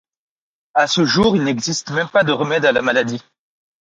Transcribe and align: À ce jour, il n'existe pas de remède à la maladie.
À 0.73 0.87
ce 0.87 1.05
jour, 1.05 1.35
il 1.35 1.43
n'existe 1.43 1.91
pas 2.11 2.23
de 2.23 2.31
remède 2.31 2.65
à 2.65 2.71
la 2.71 2.81
maladie. 2.81 3.21